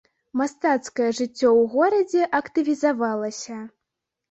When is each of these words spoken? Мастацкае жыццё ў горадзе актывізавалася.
Мастацкае 0.39 1.09
жыццё 1.19 1.51
ў 1.51 1.63
горадзе 1.75 2.21
актывізавалася. 2.41 3.63